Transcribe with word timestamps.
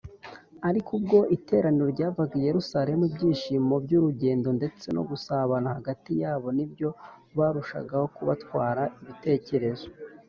Ariko 0.69 0.89
ubwo 0.99 1.19
iteraniro 1.35 1.87
ryavaga 1.95 2.33
i 2.39 2.45
Yerusalemu, 2.47 3.03
ibyishimo 3.09 3.73
by’urugendo 3.85 4.49
ndetse 4.59 4.85
no 4.95 5.03
gusabana 5.09 5.67
hagati 5.77 6.11
yabo 6.21 6.47
nibyo 6.57 6.89
barushagaho 7.37 8.05
kubatwara 8.15 8.83
ibitekerezo 9.01 9.87